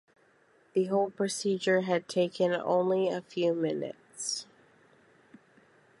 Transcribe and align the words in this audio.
The 0.73 0.85
whole 0.85 1.11
procedure 1.11 1.81
had 1.81 2.07
taken 2.07 2.53
only 2.55 3.07
a 3.07 3.21
few 3.21 3.53
minutes. 3.53 4.47